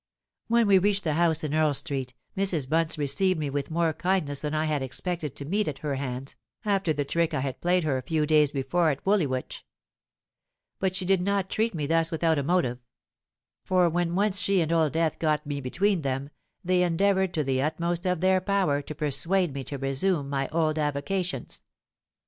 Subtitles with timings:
[0.47, 2.67] "When we reached the house in Earl Street, Mrs.
[2.67, 6.35] Bunce received me with more kindness than I had expected to meet at her hands,
[6.65, 9.63] after the trick I had played her a few days before at Woolwich.
[10.79, 12.79] But she did not treat me thus without a motive;
[13.63, 16.31] for when once she and Old Death got me between them,
[16.63, 20.79] they endeavoured to the utmost of their power to persuade me to resume my old
[20.79, 21.61] avocations.